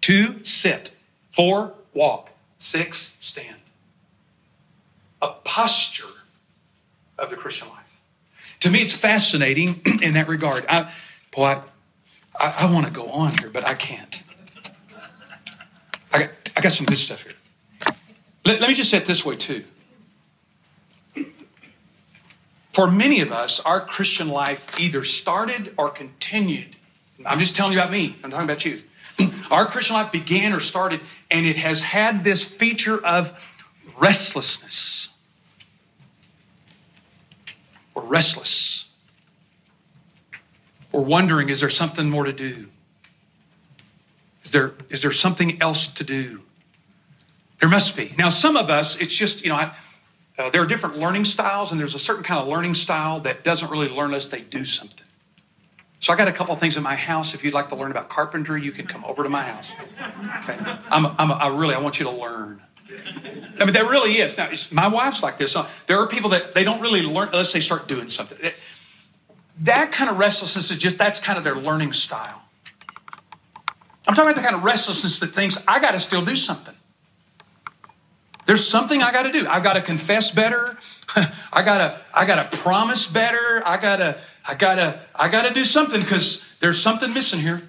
[0.00, 0.94] 2, sit.
[1.32, 2.30] 4, walk.
[2.58, 3.56] 6, stand.
[5.22, 6.04] A posture
[7.18, 7.78] of the Christian life.
[8.60, 10.64] To me, it's fascinating in that regard.
[10.68, 10.92] I,
[11.30, 11.62] boy, I,
[12.38, 14.22] I, I want to go on here, but I can't.
[16.12, 17.32] I got, I got some good stuff here.
[18.44, 19.64] Let, let me just say it this way, too.
[22.72, 26.76] For many of us, our Christian life either started or continued.
[27.26, 28.82] I'm just telling you about me, I'm talking about you.
[29.50, 31.00] Our Christian life began or started,
[31.30, 33.38] and it has had this feature of
[33.98, 35.09] restlessness.
[37.94, 38.86] We're restless.
[40.92, 42.68] We're wondering is there something more to do?
[44.44, 46.42] Is there, is there something else to do?
[47.60, 48.14] There must be.
[48.18, 49.74] Now, some of us, it's just, you know, I,
[50.38, 53.44] uh, there are different learning styles, and there's a certain kind of learning style that
[53.44, 55.06] doesn't really learn us, they do something.
[56.00, 57.34] So I got a couple things in my house.
[57.34, 59.66] If you'd like to learn about carpentry, you can come over to my house.
[60.42, 60.58] Okay,
[60.90, 62.62] I'm, I'm, I really, I want you to learn.
[63.58, 64.36] I mean, there really is.
[64.36, 65.56] Now, my wife's like this.
[65.86, 68.38] There are people that they don't really learn unless they start doing something.
[69.60, 72.42] That kind of restlessness is just, that's kind of their learning style.
[74.08, 76.74] I'm talking about the kind of restlessness that thinks, I got to still do something.
[78.46, 79.46] There's something I got to do.
[79.46, 80.76] I got to confess better.
[81.52, 83.62] I got to I got to promise better.
[83.64, 87.40] I got to I got to I got to do something cuz there's something missing
[87.40, 87.68] here.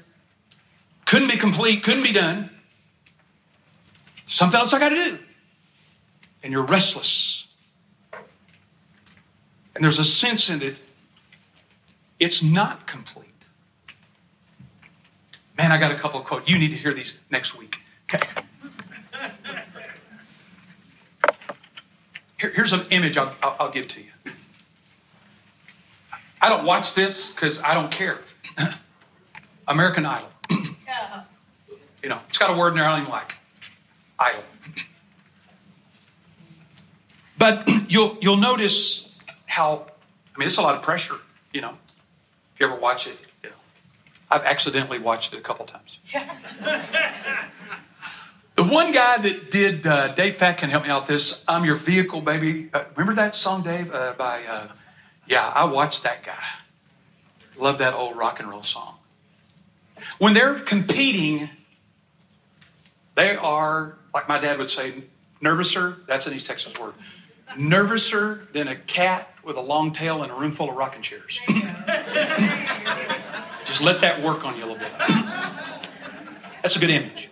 [1.06, 2.50] Couldn't be complete, couldn't be done.
[4.32, 5.20] Something else I got to do.
[6.42, 7.48] And you're restless.
[9.76, 10.78] And there's a sense in it
[12.18, 13.28] it's not complete.
[15.58, 16.48] Man, I got a couple of quotes.
[16.48, 17.78] You need to hear these next week.
[18.06, 18.26] Okay.
[22.40, 24.34] Here, here's an image I'll, I'll, I'll give to you.
[26.40, 28.20] I don't watch this because I don't care.
[29.68, 30.30] American Idol.
[30.50, 33.36] you know, it's got a word in there I don't even like.
[34.22, 34.44] Idol.
[37.38, 39.10] But you'll you'll notice
[39.48, 39.88] how
[40.36, 41.18] I mean it's a lot of pressure,
[41.54, 41.78] you know.
[42.54, 43.56] If you ever watch it, you know.
[44.30, 45.98] I've accidentally watched it a couple times.
[46.14, 46.48] Yes.
[48.56, 51.78] The one guy that did, uh, Dave Fat can help me out this, I'm Your
[51.78, 52.70] Vehicle, Baby.
[52.74, 53.92] Uh, remember that song, Dave?
[53.92, 54.68] Uh, by, uh,
[55.26, 56.44] yeah, I watched that guy.
[57.58, 58.98] Love that old rock and roll song.
[60.20, 61.50] When they're competing,
[63.16, 65.04] they are, like my dad would say,
[65.42, 66.06] nervouser.
[66.08, 66.94] That's an East Texas word.
[67.58, 71.40] Nervouser than a cat with a long tail in a room full of rocking chairs.
[73.66, 74.92] Just let that work on you a little bit.
[76.62, 77.32] That's a good image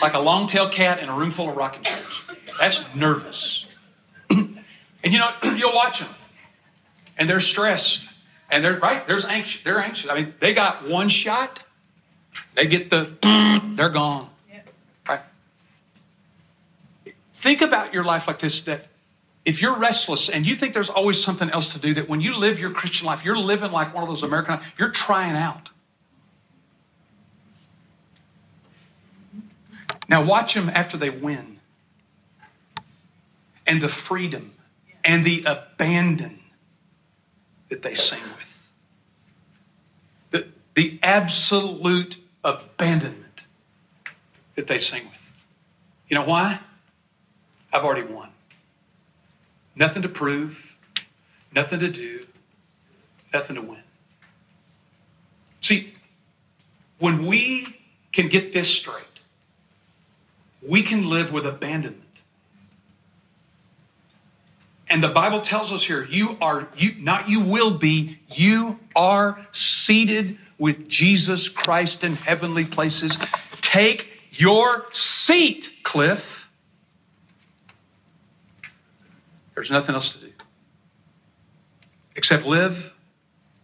[0.00, 2.22] like a long tailed cat in a room full of rocking chairs.
[2.58, 3.66] That's nervous.
[4.30, 4.58] and
[5.04, 6.08] you know, you'll watch them,
[7.18, 8.08] and they're stressed,
[8.50, 9.06] and they're right.
[9.06, 9.62] There's anxious.
[9.62, 10.10] They're anxious.
[10.10, 11.62] I mean, they got one shot.
[12.54, 13.12] They get the.
[13.76, 14.28] They're gone.
[15.06, 15.20] Right.
[17.46, 18.62] Think about your life like this.
[18.62, 18.86] That
[19.44, 22.34] if you're restless and you think there's always something else to do, that when you
[22.34, 24.58] live your Christian life, you're living like one of those American.
[24.76, 25.68] You're trying out.
[30.08, 31.60] Now, watch them after they win.
[33.64, 34.50] And the freedom
[35.04, 36.40] and the abandon
[37.68, 38.60] that they sing with.
[40.32, 43.42] The, the absolute abandonment
[44.56, 45.32] that they sing with.
[46.08, 46.58] You know why?
[47.76, 48.30] I've already won.
[49.74, 50.74] Nothing to prove,
[51.54, 52.24] nothing to do,
[53.34, 53.82] nothing to win.
[55.60, 55.92] See,
[56.98, 57.76] when we
[58.12, 59.04] can get this straight,
[60.66, 62.02] we can live with abandonment.
[64.88, 69.46] And the Bible tells us here, you are you not you will be, you are
[69.52, 73.18] seated with Jesus Christ in heavenly places.
[73.60, 76.45] Take your seat, Cliff.
[79.56, 80.32] There's nothing else to do
[82.14, 82.92] except live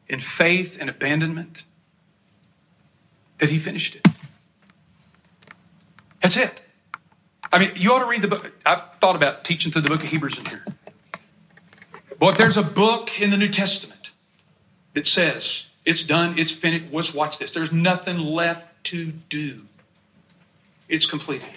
[0.08, 1.62] in faith and abandonment
[3.38, 4.06] that he finished it.
[6.20, 6.60] That's it.
[7.52, 8.50] I mean, you ought to read the book.
[8.64, 10.64] I've thought about teaching through the book of Hebrews in here.
[12.18, 14.10] But there's a book in the New Testament
[14.94, 16.92] that says it's done, it's finished.
[16.92, 17.50] Let's watch this.
[17.50, 19.62] There's nothing left to do.
[20.88, 21.48] It's completed.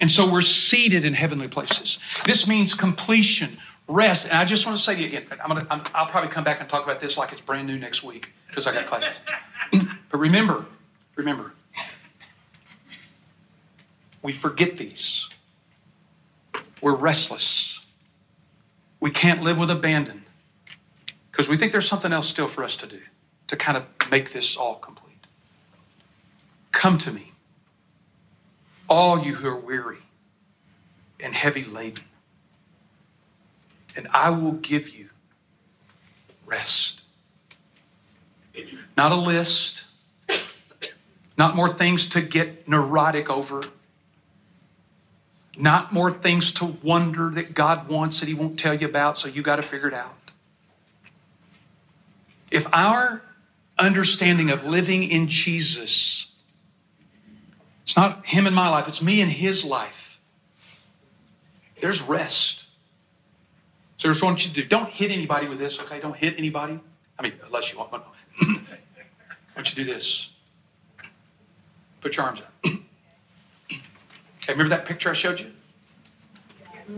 [0.00, 1.98] And so we're seated in heavenly places.
[2.24, 4.24] This means completion, rest.
[4.24, 6.44] And I just want to say to you again, I'm gonna, I'm, I'll probably come
[6.44, 9.10] back and talk about this like it's brand new next week because I got classes.
[10.10, 10.64] but remember,
[11.16, 11.52] remember,
[14.22, 15.28] we forget these.
[16.80, 17.80] We're restless.
[19.00, 20.24] We can't live with abandon
[21.30, 23.00] because we think there's something else still for us to do
[23.48, 25.26] to kind of make this all complete.
[26.72, 27.29] Come to me,
[28.90, 30.00] all you who are weary
[31.18, 32.04] and heavy laden,
[33.96, 35.08] and I will give you
[36.44, 37.00] rest.
[38.96, 39.84] Not a list,
[41.38, 43.62] not more things to get neurotic over
[45.60, 49.28] not more things to wonder that God wants that He won't tell you about, so
[49.28, 50.14] you got to figure it out.
[52.50, 53.22] If our
[53.78, 56.29] understanding of living in Jesus,
[57.90, 60.20] it's not Him in my life, it's me in His life,
[61.80, 62.62] there's rest.
[63.98, 64.64] So here's what I want you to do.
[64.64, 65.98] Don't hit anybody with this, okay?
[65.98, 66.78] Don't hit anybody.
[67.18, 67.92] I mean, unless you want.
[67.92, 68.02] I
[69.56, 70.30] want you to do this.
[72.00, 72.72] Put your arms out.
[74.42, 75.50] Okay, remember that picture I showed you?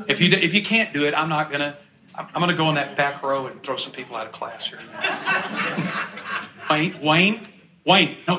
[0.07, 1.77] If you if you can't do it, I'm not gonna.
[2.15, 4.79] I'm gonna go in that back row and throw some people out of class here.
[6.71, 7.49] Wayne, Wayne,
[7.85, 8.17] Wayne.
[8.29, 8.39] No,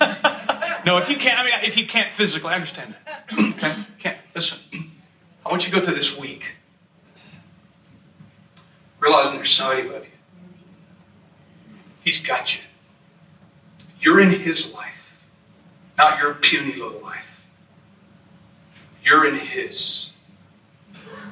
[0.84, 0.98] no.
[0.98, 3.32] If you can't, I mean, if you can't physically, I understand that.
[3.32, 4.18] Uh, okay, can't.
[4.34, 4.58] Listen,
[5.44, 6.56] I want you to go through this week,
[8.98, 10.10] realizing there's somebody above you.
[12.04, 12.62] He's got you.
[14.00, 15.26] You're in His life,
[15.98, 17.46] not your puny little life.
[19.04, 20.12] You're in His.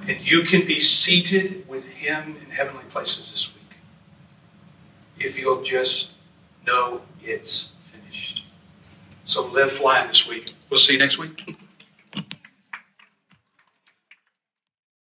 [0.06, 3.58] And you can be seated with Him in heavenly places this week
[5.20, 6.12] if you'll just
[6.66, 7.72] know it's.
[9.28, 10.54] So live flying this week.
[10.70, 11.57] We'll see you next week.